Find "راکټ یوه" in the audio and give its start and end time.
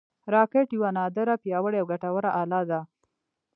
0.33-0.89